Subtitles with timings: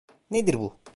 [0.31, 0.75] Nedir bu?